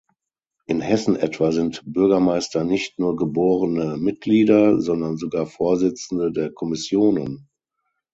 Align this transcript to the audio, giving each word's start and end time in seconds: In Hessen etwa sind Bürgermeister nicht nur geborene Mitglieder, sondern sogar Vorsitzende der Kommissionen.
In 0.65 0.81
Hessen 0.81 1.15
etwa 1.15 1.51
sind 1.51 1.83
Bürgermeister 1.85 2.63
nicht 2.63 2.97
nur 2.97 3.15
geborene 3.17 3.97
Mitglieder, 3.97 4.81
sondern 4.81 5.15
sogar 5.15 5.45
Vorsitzende 5.45 6.31
der 6.31 6.51
Kommissionen. 6.51 7.47